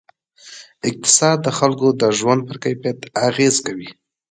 [0.89, 3.89] اقتصاد د خلکو د ژوند پر کیفیت اغېز کوي.